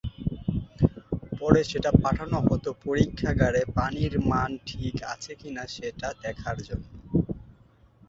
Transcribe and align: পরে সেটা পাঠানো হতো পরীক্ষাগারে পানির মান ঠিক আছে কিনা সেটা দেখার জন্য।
পরে 1.39 1.61
সেটা 1.71 1.91
পাঠানো 2.03 2.37
হতো 2.47 2.69
পরীক্ষাগারে 2.85 3.61
পানির 3.77 4.13
মান 4.29 4.51
ঠিক 4.69 4.95
আছে 5.13 5.31
কিনা 5.41 5.63
সেটা 5.75 6.07
দেখার 6.23 6.57
জন্য। 6.67 6.87